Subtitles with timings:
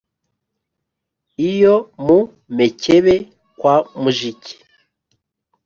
[1.49, 2.17] iyo mu
[2.57, 3.15] mekebe
[3.57, 4.53] kwa mujiki